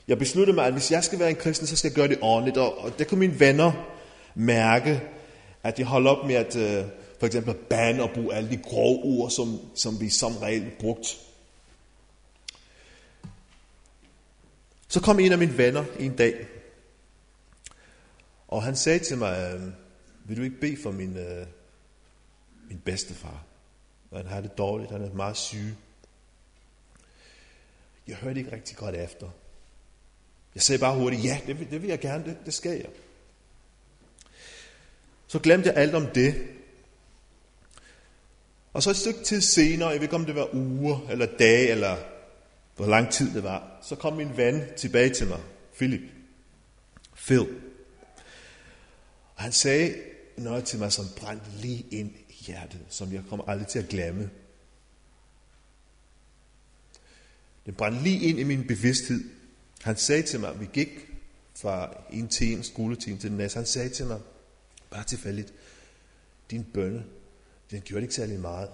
Jeg 0.07 0.17
besluttede 0.17 0.55
mig, 0.55 0.65
at 0.65 0.73
hvis 0.73 0.91
jeg 0.91 1.03
skal 1.03 1.19
være 1.19 1.29
en 1.29 1.35
kristen, 1.35 1.67
så 1.67 1.75
skal 1.75 1.89
jeg 1.89 1.95
gøre 1.95 2.07
det 2.07 2.17
ordentligt. 2.21 2.57
Og, 2.57 2.77
og 2.77 2.99
det 2.99 3.07
kunne 3.07 3.19
mine 3.19 3.39
venner 3.39 3.71
mærke, 4.35 5.01
at 5.63 5.77
de 5.77 5.83
holdt 5.83 6.07
op 6.07 6.27
med 6.27 6.35
at 6.35 6.55
øh, 6.55 6.83
for 7.19 7.25
eksempel 7.25 7.53
bande 7.53 8.03
og 8.03 8.09
bruge 8.09 8.35
alle 8.35 8.49
de 8.49 8.57
grove 8.57 8.99
ord, 9.03 9.29
som, 9.29 9.59
som 9.75 10.01
vi 10.01 10.09
som 10.09 10.37
regel 10.37 10.65
brugt. 10.79 11.17
Så 14.91 15.01
kom 15.01 15.19
en 15.19 15.31
af 15.31 15.37
mine 15.37 15.57
venner 15.57 15.85
en 15.99 16.15
dag, 16.15 16.47
og 18.47 18.63
han 18.63 18.75
sagde 18.75 18.99
til 18.99 19.17
mig, 19.17 19.53
øh, 19.55 19.71
vil 20.23 20.37
du 20.37 20.43
ikke 20.43 20.59
bede 20.59 20.77
for 20.83 20.91
min, 20.91 21.17
øh, 21.17 21.47
min 22.67 22.79
bedstefar? 22.79 23.43
Han 24.13 24.25
har 24.25 24.41
det 24.41 24.57
dårligt, 24.57 24.91
han 24.91 25.03
er 25.03 25.13
meget 25.13 25.37
syg. 25.37 25.75
Jeg 28.07 28.15
hørte 28.15 28.39
ikke 28.39 28.51
rigtig 28.51 28.77
godt 28.77 28.95
efter. 28.95 29.29
Jeg 30.55 30.61
sagde 30.61 30.79
bare 30.79 30.95
hurtigt, 30.95 31.23
ja, 31.23 31.41
det 31.47 31.59
vil, 31.59 31.71
det 31.71 31.81
vil 31.81 31.89
jeg 31.89 31.99
gerne, 31.99 32.25
det, 32.25 32.37
det 32.45 32.53
skal 32.53 32.77
jeg. 32.77 32.89
Så 35.27 35.39
glemte 35.39 35.69
jeg 35.69 35.77
alt 35.77 35.95
om 35.95 36.07
det. 36.07 36.47
Og 38.73 38.83
så 38.83 38.89
et 38.89 38.97
stykke 38.97 39.23
tid 39.23 39.41
senere, 39.41 39.89
jeg 39.89 39.95
ved 39.95 40.03
ikke 40.03 40.15
om 40.15 40.25
det 40.25 40.35
var 40.35 40.53
uger 40.53 41.07
eller 41.09 41.25
dage, 41.25 41.67
eller 41.67 41.97
hvor 42.79 42.87
lang 42.87 43.11
tid 43.11 43.33
det 43.33 43.43
var, 43.43 43.79
så 43.81 43.95
kom 43.95 44.13
min 44.13 44.37
ven 44.37 44.63
tilbage 44.77 45.13
til 45.13 45.27
mig, 45.27 45.39
Philip. 45.75 46.01
Phil. 47.15 47.61
Og 49.35 49.43
han 49.43 49.51
sagde 49.51 49.95
noget 50.37 50.63
til 50.63 50.79
mig, 50.79 50.91
som 50.91 51.05
brændte 51.17 51.45
lige 51.61 51.85
ind 51.91 52.11
i 52.29 52.33
hjertet, 52.33 52.79
som 52.89 53.13
jeg 53.13 53.23
kommer 53.29 53.49
aldrig 53.49 53.67
til 53.67 53.79
at 53.79 53.89
glemme. 53.89 54.29
Den 57.65 57.73
brændte 57.73 58.03
lige 58.03 58.19
ind 58.19 58.39
i 58.39 58.43
min 58.43 58.67
bevidsthed. 58.67 59.23
Han 59.81 59.97
sagde 59.97 60.21
til 60.21 60.39
mig, 60.39 60.59
vi 60.59 60.67
gik 60.73 61.09
fra 61.55 61.93
en 62.11 62.27
time, 62.27 62.63
skoletime 62.63 63.17
til 63.17 63.29
den 63.29 63.37
næste, 63.37 63.57
han 63.57 63.65
sagde 63.65 63.89
til 63.89 64.05
mig, 64.05 64.19
bare 64.89 65.03
tilfældigt, 65.03 65.53
din 66.51 66.63
bønne, 66.63 67.05
den 67.71 67.81
gjorde 67.81 68.01
ikke 68.01 68.15
særlig 68.15 68.39
meget. 68.39 68.69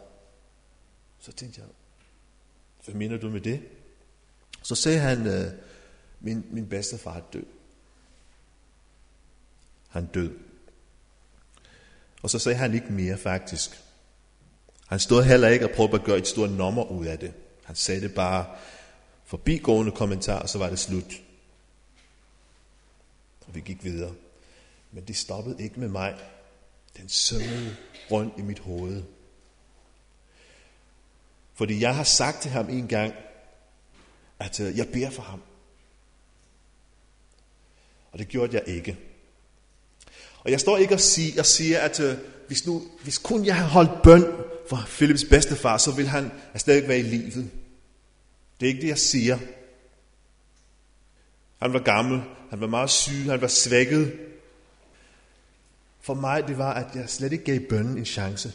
Så 1.20 1.32
tænkte 1.32 1.62
jeg, 1.62 1.70
hvad 2.86 2.96
mener 2.96 3.18
du 3.18 3.30
med 3.30 3.42
det? 3.42 3.62
Så 4.66 4.76
sagde 4.76 5.00
han, 5.00 5.28
øh, 5.28 5.52
min, 6.20 6.46
min 6.52 6.70
bedstefar 6.70 7.18
er 7.18 7.22
død. 7.34 7.46
Han 9.88 10.06
død. 10.06 10.38
Og 12.22 12.30
så 12.30 12.40
sagde 12.40 12.58
han 12.58 12.74
ikke 12.74 12.94
mere 12.94 13.18
faktisk. 13.18 13.82
Han 14.88 15.00
stod 15.00 15.24
heller 15.24 15.48
ikke 15.48 15.66
og 15.66 15.76
prøvede 15.76 15.96
at 15.96 16.04
gøre 16.04 16.18
et 16.18 16.28
stort 16.28 16.50
nummer 16.50 16.84
ud 16.84 17.06
af 17.06 17.20
det. 17.20 17.34
Han 17.64 17.76
sagde 17.76 18.02
det 18.02 18.14
bare 18.14 18.56
forbigående 19.26 19.92
kommentar, 19.92 20.40
og 20.40 20.50
så 20.50 20.58
var 20.58 20.70
det 20.70 20.80
slut. 20.80 21.22
Og 23.48 23.56
vi 23.56 23.60
gik 23.60 23.84
videre. 23.84 24.14
Men 24.92 25.04
det 25.04 25.18
stoppede 25.18 25.64
ikke 25.64 25.80
med 25.80 25.88
mig. 25.88 26.16
Den 26.98 27.10
sømmede 27.10 27.76
rundt 28.12 28.34
i 28.38 28.42
mit 28.42 28.60
hoved. 28.60 29.04
Fordi 31.54 31.82
jeg 31.82 31.96
har 31.96 32.04
sagt 32.04 32.42
til 32.42 32.52
ham 32.52 32.70
en 32.70 32.88
gang, 32.88 33.14
at 34.40 34.60
jeg 34.60 34.88
beder 34.94 35.10
for 35.10 35.22
ham. 35.22 35.42
Og 38.12 38.20
det 38.20 38.28
gjorde 38.28 38.54
jeg 38.54 38.76
ikke. 38.76 38.98
Og 40.40 40.52
jeg 40.52 40.60
står 40.60 40.78
ikke 40.78 40.94
og 40.94 41.00
siger, 41.00 41.40
og 41.40 41.46
siger 41.46 41.80
at 41.80 42.00
øh, 42.00 42.18
hvis, 42.48 42.66
nu, 42.66 42.84
hvis 43.04 43.18
kun 43.18 43.46
jeg 43.46 43.56
havde 43.56 43.70
holdt 43.70 44.02
bøn 44.04 44.24
for 44.70 44.84
Philips 44.88 45.24
bedstefar, 45.24 45.78
så 45.78 45.92
ville 45.92 46.10
han 46.10 46.32
stadig 46.56 46.88
være 46.88 47.00
i 47.00 47.04
livet. 47.04 47.52
Det 48.60 48.66
er 48.66 48.70
ikke 48.70 48.82
det, 48.82 48.88
jeg 48.88 49.00
siger. 49.00 49.40
Han 51.58 51.74
var 51.74 51.80
gammel, 51.80 52.22
han 52.50 52.62
var 52.62 52.68
meget 52.68 52.90
syg, 52.90 53.24
han 53.26 53.42
var 53.42 53.48
svækket. 53.48 54.20
For 56.02 56.14
mig, 56.14 56.48
det 56.48 56.58
var, 56.58 56.74
at 56.74 56.96
jeg 56.96 57.10
slet 57.10 57.32
ikke 57.32 57.44
gav 57.44 57.60
bønnen 57.60 57.98
en 57.98 58.06
chance. 58.06 58.54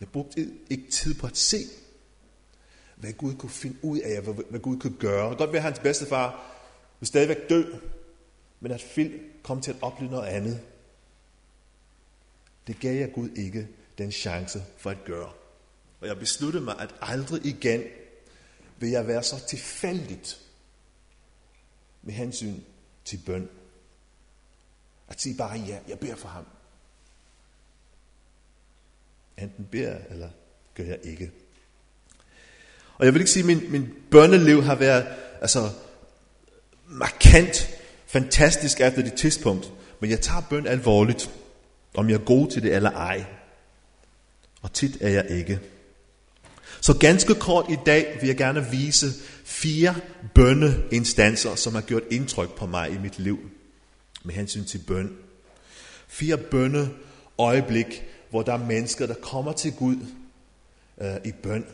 Jeg 0.00 0.08
brugte 0.08 0.50
ikke 0.70 0.90
tid 0.90 1.14
på 1.14 1.26
at 1.26 1.36
se, 1.36 1.58
hvad 2.96 3.12
Gud 3.12 3.34
kunne 3.34 3.50
finde 3.50 3.76
ud 3.82 3.98
af, 3.98 4.22
hvad 4.22 4.60
Gud 4.60 4.78
kunne 4.78 4.96
gøre. 4.98 5.30
Det 5.30 5.38
godt 5.38 5.52
være, 5.52 5.58
at 5.58 5.62
hans 5.62 5.78
bedstefar 5.78 6.52
vil 7.00 7.06
stadigvæk 7.06 7.48
dø, 7.48 7.64
men 8.60 8.72
at 8.72 8.80
Phil 8.80 9.20
kom 9.42 9.60
til 9.60 9.70
at 9.70 9.76
opleve 9.82 10.10
noget 10.10 10.26
andet. 10.26 10.60
Det 12.66 12.80
gav 12.80 12.94
jeg 12.94 13.12
Gud 13.12 13.28
ikke 13.28 13.68
den 13.98 14.12
chance 14.12 14.64
for 14.76 14.90
at 14.90 15.04
gøre. 15.04 15.32
Og 16.00 16.06
jeg 16.06 16.18
besluttede 16.18 16.64
mig, 16.64 16.80
at 16.80 16.94
aldrig 17.00 17.46
igen 17.46 17.82
vil 18.78 18.90
jeg 18.90 19.06
være 19.06 19.22
så 19.22 19.46
tilfældigt 19.46 20.40
med 22.02 22.14
hensyn 22.14 22.60
til 23.04 23.20
bøn. 23.26 23.48
At 25.08 25.20
sige 25.20 25.36
bare 25.36 25.58
ja, 25.58 25.78
jeg 25.88 25.98
beder 25.98 26.16
for 26.16 26.28
ham. 26.28 26.46
Enten 29.38 29.64
beder 29.64 29.98
eller 30.10 30.30
gør 30.74 30.84
jeg 30.84 31.00
ikke. 31.02 31.32
Og 32.98 33.04
jeg 33.04 33.14
vil 33.14 33.20
ikke 33.20 33.30
sige, 33.30 33.42
at 33.42 33.46
min, 33.46 33.62
min 33.68 33.88
bønneliv 34.10 34.62
har 34.62 34.74
været 34.74 35.06
altså, 35.40 35.70
markant, 36.88 37.68
fantastisk 38.06 38.80
efter 38.80 39.02
det 39.02 39.14
tidspunkt. 39.14 39.72
Men 40.00 40.10
jeg 40.10 40.20
tager 40.20 40.40
bøn 40.50 40.66
alvorligt, 40.66 41.30
om 41.94 42.08
jeg 42.08 42.14
er 42.14 42.24
god 42.24 42.50
til 42.50 42.62
det 42.62 42.74
eller 42.74 42.90
ej. 42.90 43.24
Og 44.62 44.72
tit 44.72 44.96
er 45.00 45.08
jeg 45.08 45.26
ikke. 45.30 45.60
Så 46.80 46.98
ganske 46.98 47.34
kort 47.34 47.66
i 47.70 47.76
dag 47.86 48.18
vil 48.20 48.26
jeg 48.26 48.36
gerne 48.36 48.66
vise 48.70 49.06
fire 49.44 49.94
bønneinstanser, 50.34 51.54
som 51.54 51.74
har 51.74 51.80
gjort 51.80 52.02
indtryk 52.10 52.56
på 52.56 52.66
mig 52.66 52.90
i 52.90 52.98
mit 52.98 53.18
liv 53.18 53.38
med 54.24 54.34
hensyn 54.34 54.64
til 54.64 54.78
bøn. 54.78 55.16
Fire 56.08 56.36
bønne 56.36 56.90
øjeblik, 57.38 58.04
hvor 58.30 58.42
der 58.42 58.52
er 58.52 58.66
mennesker, 58.66 59.06
der 59.06 59.14
kommer 59.14 59.52
til 59.52 59.72
Gud 59.72 59.96
øh, 61.00 61.16
i 61.24 61.32
bøn. 61.42 61.64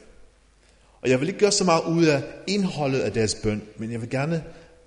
Og 1.02 1.11
jeg 1.11 1.21
vil 1.21 1.28
ikke 1.28 1.40
gøre 1.40 1.52
så 1.52 1.64
meget 1.64 1.85
ud 1.85 2.04
af 2.04 2.23
indholdet 2.47 3.00
af 3.00 3.12
deres 3.12 3.35
bøn, 3.35 3.62
men 3.76 3.92
jeg 3.92 4.00
vil 4.00 4.11
gerne 4.11 4.44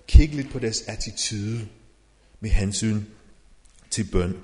kigge 0.07 0.35
lidt 0.35 0.51
på 0.51 0.59
deres 0.59 0.81
attitude 0.81 1.67
med 2.39 2.49
hensyn 2.49 3.01
til 3.89 4.07
bøn. 4.11 4.37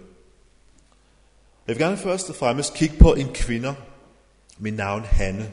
Jeg 1.68 1.75
vil 1.75 1.78
gerne 1.78 1.98
først 1.98 2.30
og 2.30 2.36
fremmest 2.36 2.74
kigge 2.74 2.98
på 2.98 3.13
en 3.13 3.34
kvinde 3.34 3.75
med 4.58 4.72
navn 4.72 5.04
Hanne. 5.04 5.51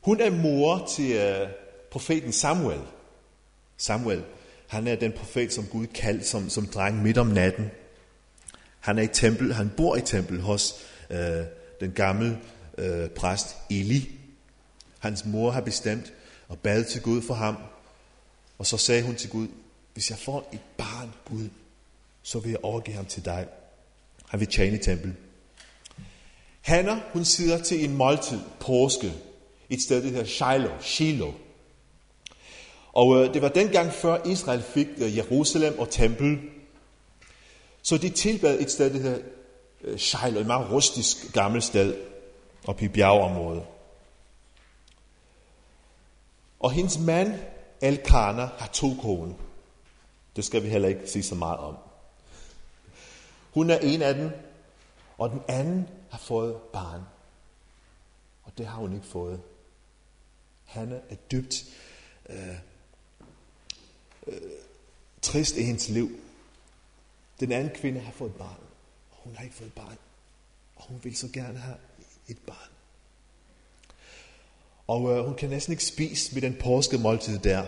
Hun 0.00 0.20
er 0.20 0.30
mor 0.30 0.88
til 0.96 1.16
uh, 1.16 1.48
profeten 1.90 2.32
Samuel. 2.32 2.80
Samuel, 3.76 4.22
han 4.66 4.86
er 4.86 4.96
den 4.96 5.12
profet, 5.12 5.52
som 5.52 5.66
Gud 5.66 5.86
kaldte 5.86 6.26
som, 6.26 6.48
som 6.48 6.66
dreng 6.66 7.02
midt 7.02 7.18
om 7.18 7.26
natten. 7.26 7.70
Han 8.80 8.98
er 8.98 9.02
i 9.02 9.06
tempel, 9.06 9.54
han 9.54 9.70
bor 9.76 9.96
i 9.96 10.00
tempel 10.00 10.40
hos 10.40 10.74
uh, 11.10 11.16
den 11.80 11.92
gamle 11.92 12.38
uh, 12.78 13.10
præst 13.16 13.56
Eli. 13.70 14.19
Hans 15.00 15.24
mor 15.24 15.50
har 15.50 15.60
bestemt 15.60 16.12
og 16.48 16.58
bad 16.58 16.84
til 16.84 17.02
Gud 17.02 17.22
for 17.22 17.34
ham. 17.34 17.56
Og 18.58 18.66
så 18.66 18.76
sagde 18.76 19.02
hun 19.02 19.14
til 19.14 19.30
Gud, 19.30 19.48
hvis 19.94 20.10
jeg 20.10 20.18
får 20.18 20.48
et 20.52 20.60
barn, 20.76 21.14
Gud, 21.24 21.48
så 22.22 22.38
vil 22.38 22.50
jeg 22.50 22.64
overgive 22.64 22.96
ham 22.96 23.06
til 23.06 23.24
dig. 23.24 23.46
Han 24.28 24.40
vil 24.40 24.48
tjene 24.48 24.76
i 24.76 24.80
tempel. 24.80 25.14
Hanna, 26.60 27.00
hun 27.12 27.24
sidder 27.24 27.62
til 27.62 27.84
en 27.84 27.96
måltid, 27.96 28.40
påske, 28.60 29.12
et 29.70 29.82
sted, 29.82 30.02
der 30.02 30.08
hedder 30.08 30.24
Shiloh, 30.24 30.80
Shiloh. 30.80 31.32
Og 32.92 33.16
øh, 33.16 33.34
det 33.34 33.42
var 33.42 33.48
dengang 33.48 33.92
før 33.92 34.26
Israel 34.26 34.62
fik 34.62 34.86
øh, 34.98 35.16
Jerusalem 35.16 35.78
og 35.78 35.90
tempel. 35.90 36.38
Så 37.82 37.96
de 37.96 38.08
tilbad 38.08 38.60
et 38.60 38.70
sted, 38.70 38.90
der 38.90 38.98
hedder 38.98 39.18
øh, 39.84 39.98
Shiloh, 39.98 40.40
et 40.40 40.46
meget 40.46 40.70
rustisk 40.70 41.32
gammelt 41.32 41.64
sted, 41.64 41.96
oppe 42.66 42.84
i 42.84 42.88
bjergeområdet. 42.88 43.62
Og 46.60 46.72
hendes 46.72 46.98
mand, 46.98 47.40
Elkana, 47.80 48.44
har 48.44 48.70
to 48.72 48.94
koner. 49.02 49.34
Det 50.36 50.44
skal 50.44 50.62
vi 50.62 50.68
heller 50.68 50.88
ikke 50.88 51.08
sige 51.10 51.22
så 51.22 51.34
meget 51.34 51.58
om. 51.58 51.76
Hun 53.54 53.70
er 53.70 53.78
en 53.78 54.02
af 54.02 54.14
dem, 54.14 54.30
og 55.18 55.30
den 55.30 55.42
anden 55.48 55.88
har 56.10 56.18
fået 56.18 56.56
barn. 56.56 57.02
Og 58.42 58.52
det 58.58 58.66
har 58.66 58.76
hun 58.76 58.94
ikke 58.94 59.06
fået. 59.06 59.40
Hanna 60.64 61.00
er 61.08 61.14
dybt 61.14 61.64
øh, 62.28 62.56
øh, 64.26 64.40
trist 65.22 65.56
i 65.56 65.62
hendes 65.62 65.88
liv. 65.88 66.20
Den 67.40 67.52
anden 67.52 67.74
kvinde 67.74 68.00
har 68.00 68.12
fået 68.12 68.34
barn, 68.34 68.60
og 69.10 69.16
hun 69.24 69.36
har 69.36 69.44
ikke 69.44 69.56
fået 69.56 69.72
barn. 69.72 69.98
Og 70.76 70.84
hun 70.88 71.00
vil 71.04 71.16
så 71.16 71.28
gerne 71.32 71.58
have 71.58 71.76
et 72.28 72.38
barn. 72.38 72.70
Og 74.90 75.16
øh, 75.16 75.24
hun 75.24 75.34
kan 75.34 75.50
næsten 75.50 75.72
ikke 75.72 75.84
spise 75.84 76.34
med 76.34 76.42
den 76.42 76.56
påske 76.60 76.98
måltid 76.98 77.38
der. 77.38 77.62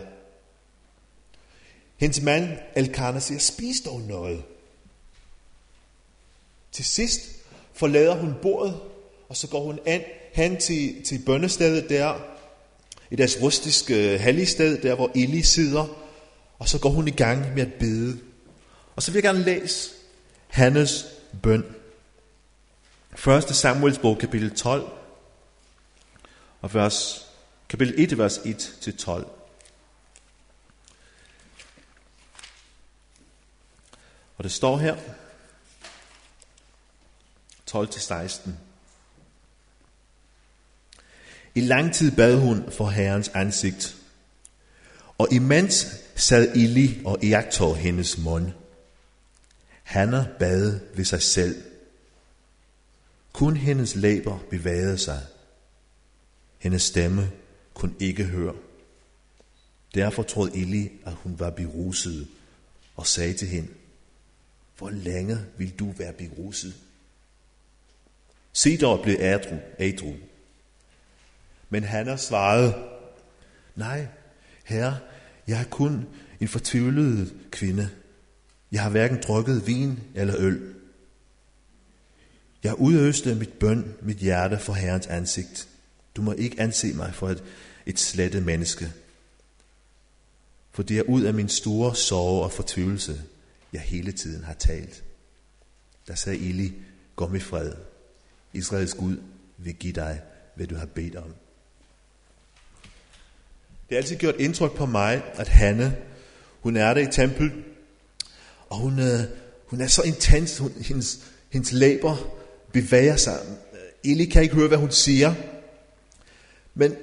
Hendes 1.96 2.22
mand, 2.22 2.48
Elkanah, 2.76 3.22
siger, 3.22 3.38
spis 3.38 3.80
dog 3.80 4.00
noget. 4.00 4.42
Til 6.72 6.84
sidst 6.84 7.20
forlader 7.72 8.16
hun 8.16 8.34
bordet, 8.42 8.80
og 9.28 9.36
så 9.36 9.48
går 9.48 9.64
hun 9.64 9.78
an, 9.86 10.00
hen 10.32 10.56
til, 10.56 11.04
til 11.04 11.22
bønnestedet 11.26 11.88
der, 11.88 12.20
i 13.10 13.16
deres 13.16 13.42
rustiske 13.42 14.14
øh, 14.14 14.20
helligsted, 14.20 14.82
der 14.82 14.94
hvor 14.94 15.10
Eli 15.14 15.42
sidder, 15.42 15.86
og 16.58 16.68
så 16.68 16.78
går 16.78 16.90
hun 16.90 17.08
i 17.08 17.10
gang 17.10 17.54
med 17.54 17.62
at 17.62 17.74
bede. 17.74 18.18
Og 18.96 19.02
så 19.02 19.10
vil 19.10 19.16
jeg 19.16 19.34
gerne 19.34 19.44
læse 19.44 19.90
Hannes 20.48 21.06
bøn. 21.42 21.64
1. 23.28 23.44
Samuels 23.44 23.98
bog, 23.98 24.18
kapitel 24.18 24.50
12, 24.56 25.01
og 26.62 26.74
vers, 26.74 27.26
kapitel 27.68 27.94
1, 27.98 28.18
vers 28.18 28.38
1-12. 28.38 29.10
Og 34.36 34.44
det 34.44 34.52
står 34.52 34.78
her, 34.78 34.96
12-16. 37.70 38.50
I 41.54 41.60
lang 41.60 41.94
tid 41.94 42.16
bad 42.16 42.40
hun 42.40 42.72
for 42.72 42.88
Herrens 42.88 43.28
ansigt, 43.28 43.96
og 45.18 45.28
imens 45.32 45.86
sad 46.16 46.48
Eli 46.56 47.02
og 47.04 47.24
iagtog 47.24 47.76
hendes 47.76 48.18
mund. 48.18 48.52
Hanna 49.82 50.26
bad 50.38 50.80
ved 50.94 51.04
sig 51.04 51.22
selv. 51.22 51.62
Kun 53.32 53.56
hendes 53.56 53.94
læber 53.94 54.38
bevægede 54.50 54.98
sig. 54.98 55.26
Hendes 56.62 56.82
stemme 56.82 57.30
kunne 57.74 57.94
ikke 58.00 58.24
høre. 58.24 58.54
Derfor 59.94 60.22
troede 60.22 60.56
Eli, 60.56 60.90
at 61.06 61.12
hun 61.12 61.38
var 61.38 61.50
beruset, 61.50 62.28
og 62.96 63.06
sagde 63.06 63.34
til 63.34 63.48
hende, 63.48 63.68
Hvor 64.78 64.90
længe 64.90 65.38
vil 65.58 65.78
du 65.78 65.90
være 65.90 66.12
beruset? 66.12 66.74
dog 68.80 69.02
blev 69.02 69.16
adru, 69.18 69.56
adru. 69.78 70.14
Men 71.70 71.84
Hanna 71.84 72.16
svarede, 72.16 72.74
Nej, 73.76 74.06
herre, 74.64 74.98
jeg 75.46 75.60
er 75.60 75.64
kun 75.64 76.06
en 76.40 76.48
fortvivlet 76.48 77.34
kvinde. 77.50 77.90
Jeg 78.72 78.82
har 78.82 78.90
hverken 78.90 79.22
drukket 79.22 79.66
vin 79.66 80.00
eller 80.14 80.34
øl. 80.38 80.74
Jeg 82.62 82.78
udøste 82.78 83.34
mit 83.34 83.52
bøn, 83.52 83.94
mit 84.02 84.16
hjerte 84.16 84.58
for 84.58 84.72
Herrens 84.72 85.06
ansigt. 85.06 85.68
Du 86.16 86.22
må 86.22 86.32
ikke 86.32 86.60
anse 86.60 86.92
mig 86.92 87.14
for 87.14 87.28
et, 87.28 87.42
et 87.86 87.98
slettet 87.98 88.42
menneske. 88.42 88.92
For 90.72 90.82
det 90.82 90.98
er 90.98 91.02
ud 91.02 91.22
af 91.22 91.34
min 91.34 91.48
store 91.48 91.96
sorg 91.96 92.44
og 92.44 92.52
fortvivlelse, 92.52 93.22
jeg 93.72 93.80
hele 93.80 94.12
tiden 94.12 94.44
har 94.44 94.54
talt. 94.54 95.04
Der 96.08 96.14
sagde 96.14 96.48
Eli, 96.48 96.72
gå 97.16 97.28
med 97.28 97.40
fred. 97.40 97.72
Israels 98.52 98.94
Gud 98.94 99.16
vil 99.58 99.74
give 99.74 99.92
dig, 99.92 100.20
hvad 100.54 100.66
du 100.66 100.74
har 100.74 100.86
bedt 100.86 101.16
om. 101.16 101.34
Det 103.88 103.96
har 103.96 103.96
altid 103.96 104.16
gjort 104.16 104.34
indtryk 104.38 104.76
på 104.76 104.86
mig, 104.86 105.22
at 105.34 105.48
Hanne, 105.48 105.96
hun 106.60 106.76
er 106.76 106.94
der 106.94 107.00
i 107.00 107.12
tempel, 107.12 107.52
og 108.68 108.78
hun, 108.78 108.98
øh, 108.98 109.20
hun 109.66 109.80
er 109.80 109.86
så 109.86 110.02
intens, 110.02 110.58
hun, 110.58 110.72
hendes, 110.72 111.18
hendes 111.50 111.72
læber 111.72 112.16
bevæger 112.72 113.16
sig. 113.16 113.38
Eli 114.04 114.24
kan 114.24 114.42
ikke 114.42 114.54
høre, 114.54 114.68
hvad 114.68 114.78
hun 114.78 114.90
siger, 114.90 115.34
men 116.74 116.96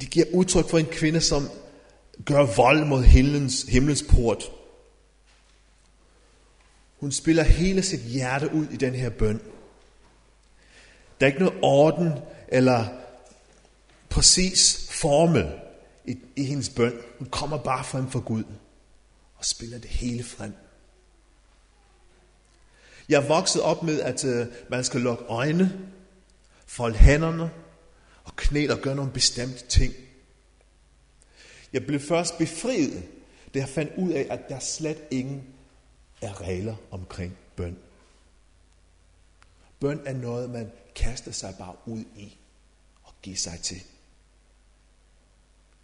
de 0.00 0.06
giver 0.06 0.26
udtryk 0.34 0.68
for 0.68 0.78
en 0.78 0.86
kvinde, 0.86 1.20
som 1.20 1.48
gør 2.24 2.54
vold 2.56 2.84
mod 2.84 3.02
himlens, 3.02 3.62
himlens 3.62 4.04
port. 4.10 4.52
Hun 7.00 7.12
spiller 7.12 7.42
hele 7.42 7.82
sit 7.82 8.00
hjerte 8.00 8.54
ud 8.54 8.66
i 8.66 8.76
den 8.76 8.94
her 8.94 9.10
bøn. 9.10 9.40
Der 11.20 11.26
er 11.26 11.30
ikke 11.30 11.38
noget 11.38 11.58
orden 11.62 12.12
eller 12.48 12.86
præcis 14.08 14.88
formel 14.90 15.52
i, 16.04 16.18
i 16.36 16.44
hendes 16.44 16.68
bøn. 16.68 16.92
Hun 17.18 17.28
kommer 17.28 17.58
bare 17.58 17.84
frem 17.84 18.10
for 18.10 18.20
Gud 18.20 18.44
og 19.36 19.44
spiller 19.44 19.78
det 19.78 19.90
hele 19.90 20.24
frem. 20.24 20.52
Jeg 23.08 23.22
er 23.22 23.28
vokset 23.28 23.62
op 23.62 23.82
med, 23.82 24.00
at 24.00 24.24
øh, 24.24 24.46
man 24.68 24.84
skal 24.84 25.00
lukke 25.00 25.24
øjne, 25.24 25.80
folde 26.66 26.96
hænderne 26.96 27.50
og 28.30 28.36
knæle 28.36 28.72
og 28.72 28.80
gøre 28.80 28.94
nogle 28.94 29.12
bestemte 29.12 29.66
ting. 29.66 29.94
Jeg 31.72 31.86
blev 31.86 32.00
først 32.00 32.38
befriet, 32.38 33.08
da 33.54 33.58
jeg 33.58 33.68
fandt 33.68 33.92
ud 33.98 34.10
af, 34.10 34.26
at 34.30 34.48
der 34.48 34.58
slet 34.58 35.02
ingen 35.10 35.44
er 36.22 36.40
regler 36.40 36.76
omkring 36.90 37.36
bøn. 37.56 37.78
Bøn 39.80 40.00
er 40.06 40.12
noget, 40.12 40.50
man 40.50 40.70
kaster 40.94 41.32
sig 41.32 41.54
bare 41.58 41.74
ud 41.86 42.04
i 42.16 42.38
og 43.02 43.12
giver 43.22 43.36
sig 43.36 43.58
til. 43.62 43.82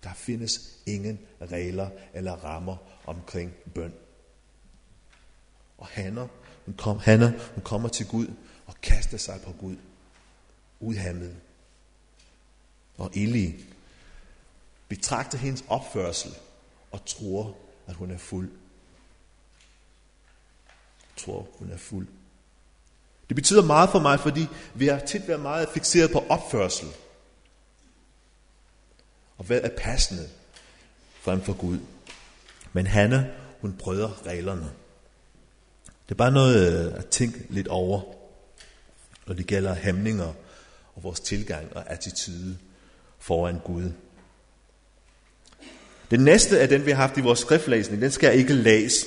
Der 0.03 0.15
findes 0.15 0.79
ingen 0.87 1.19
regler 1.41 1.91
eller 2.15 2.33
rammer 2.33 2.77
omkring 3.07 3.53
bøn. 3.75 3.95
Og 5.79 5.87
Hanna, 5.87 6.27
hun, 6.65 6.75
kom, 6.75 6.99
Hanna, 6.99 7.33
hun 7.55 7.63
kommer 7.65 7.89
til 7.89 8.07
Gud 8.07 8.27
og 8.67 8.75
kaster 8.83 9.19
sig 9.19 9.41
på 9.45 9.53
Gud. 9.53 9.77
Udhammet. 10.81 11.37
Og 12.99 13.11
Eli 13.15 13.65
betragter 14.89 15.39
hendes 15.39 15.65
opførsel 15.69 16.35
og 16.93 17.05
tror, 17.07 17.57
at 17.87 17.95
hun 17.95 18.11
er 18.11 18.19
fuld. 18.19 18.51
Tror, 21.17 21.49
hun 21.59 21.71
er 21.73 21.77
fuld. 21.77 22.09
Det 23.29 23.37
betyder 23.37 23.63
meget 23.63 23.91
for 23.91 23.99
mig, 23.99 24.21
fordi 24.21 24.47
vi 24.75 24.87
har 24.87 24.99
tit 24.99 25.29
været 25.29 25.41
meget 25.41 25.69
fixeret 25.69 26.11
på 26.11 26.25
opførsel. 26.29 26.89
Og 29.39 29.45
hvad 29.45 29.61
er 29.61 29.71
passende 29.77 30.29
frem 31.21 31.43
for 31.43 31.53
Gud? 31.53 31.79
Men 32.73 32.87
Hanne, 32.87 33.35
hun 33.61 33.77
prøver 33.77 34.27
reglerne. 34.27 34.71
Det 35.85 36.11
er 36.11 36.15
bare 36.15 36.33
noget 36.33 36.87
øh, 36.87 36.99
at 36.99 37.07
tænke 37.07 37.47
lidt 37.49 37.69
over, 37.69 38.01
når 39.27 39.35
det 39.35 39.47
gælder 39.47 39.75
hæmninger 39.75 40.33
og 40.95 41.03
vores 41.03 41.21
tilgang 41.21 41.77
og 41.77 41.91
attitude 41.91 42.59
foran 43.27 43.59
Gud. 43.65 43.93
Den 46.11 46.21
næste 46.21 46.61
af 46.61 46.69
den, 46.69 46.87
vi 46.87 46.91
har 46.91 46.97
haft 46.97 47.17
i 47.17 47.21
vores 47.21 47.39
skriftlæsning, 47.39 48.03
den 48.03 48.12
skal 48.12 48.27
jeg 48.27 48.37
ikke 48.37 48.53
læse. 48.53 49.07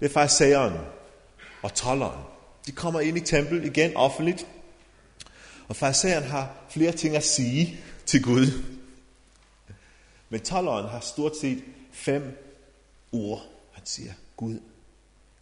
Det 0.00 0.06
er 0.06 0.12
faktisk 0.12 0.38
sageren 0.38 0.78
og 1.62 1.74
tolleren. 1.74 2.24
De 2.66 2.72
kommer 2.72 3.00
ind 3.00 3.16
i 3.16 3.20
tempel 3.20 3.64
igen 3.64 3.96
offentligt, 3.96 4.46
og 5.68 5.76
farisæeren 5.76 6.24
har 6.24 6.56
flere 6.70 6.92
ting 6.92 7.16
at 7.16 7.24
sige 7.24 7.80
til 8.06 8.22
Gud. 8.22 8.46
Men 10.28 10.40
tolleren 10.40 10.88
har 10.88 11.00
stort 11.00 11.36
set 11.40 11.64
fem 11.92 12.38
ord. 13.12 13.42
Han 13.72 13.86
siger, 13.86 14.12
Gud, 14.36 14.60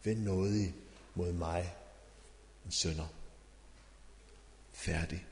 vend 0.04 0.18
nådig 0.18 0.74
mod 1.14 1.32
mig, 1.32 1.74
en 2.66 2.72
sønder. 2.72 3.06
Færdig. 4.72 5.24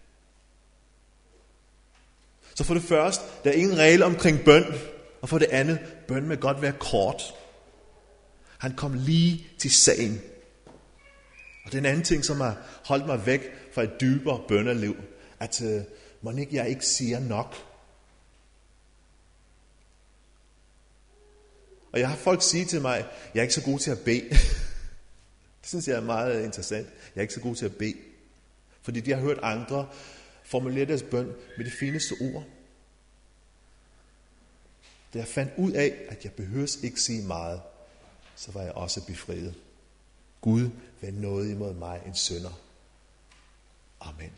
Så 2.54 2.64
for 2.64 2.74
det 2.74 2.82
første, 2.82 3.24
der 3.44 3.50
er 3.50 3.54
ingen 3.54 3.78
regel 3.78 4.02
omkring 4.02 4.40
bøn. 4.44 4.64
Og 5.22 5.28
for 5.28 5.38
det 5.38 5.48
andet, 5.50 5.78
bøn 6.08 6.28
med 6.28 6.36
godt 6.36 6.62
være 6.62 6.72
kort. 6.72 7.22
Han 8.58 8.76
kom 8.76 8.94
lige 8.94 9.46
til 9.58 9.70
sagen. 9.70 10.20
Og 11.64 11.72
den 11.72 11.86
anden 11.86 12.04
ting, 12.04 12.24
som 12.24 12.40
har 12.40 12.56
holdt 12.84 13.06
mig 13.06 13.26
væk 13.26 13.40
fra 13.72 13.82
et 13.82 14.00
dybere 14.00 14.40
bønderliv, 14.48 14.96
at 15.40 15.62
øh, 15.62 15.76
uh, 15.76 15.82
må 16.22 16.30
ikke 16.30 16.56
jeg 16.56 16.68
ikke 16.68 16.86
siger 16.86 17.20
nok. 17.20 17.56
Og 21.92 22.00
jeg 22.00 22.08
har 22.08 22.16
folk 22.16 22.42
sige 22.42 22.64
til 22.64 22.80
mig, 22.80 23.06
jeg 23.34 23.40
er 23.40 23.42
ikke 23.42 23.54
så 23.54 23.62
god 23.62 23.78
til 23.78 23.90
at 23.90 24.00
bede. 24.04 24.28
det 25.60 25.68
synes 25.68 25.88
jeg 25.88 25.96
er 25.96 26.00
meget 26.00 26.44
interessant. 26.44 26.86
Jeg 26.86 27.20
er 27.20 27.22
ikke 27.22 27.34
så 27.34 27.40
god 27.40 27.54
til 27.54 27.64
at 27.64 27.76
bede. 27.76 27.96
Fordi 28.82 29.00
de 29.00 29.12
har 29.12 29.20
hørt 29.20 29.38
andre 29.42 29.88
formulere 30.52 30.84
deres 30.84 31.02
bøn 31.02 31.32
med 31.56 31.64
de 31.64 31.70
fineste 31.70 32.14
ord. 32.20 32.44
Da 35.14 35.18
jeg 35.18 35.28
fandt 35.28 35.52
ud 35.56 35.72
af, 35.72 36.06
at 36.08 36.24
jeg 36.24 36.32
behøves 36.32 36.82
ikke 36.82 37.00
sige 37.00 37.26
meget, 37.26 37.60
så 38.36 38.52
var 38.52 38.62
jeg 38.62 38.72
også 38.72 39.06
befriet. 39.06 39.54
Gud 40.40 40.70
vær 41.00 41.10
noget 41.10 41.50
imod 41.50 41.74
mig, 41.74 42.02
en 42.06 42.14
sønder. 42.14 42.60
Amen. 44.00 44.32